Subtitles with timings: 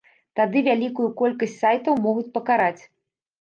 [0.37, 2.81] Тады вялікую колькасць сайтаў могуць пакараць.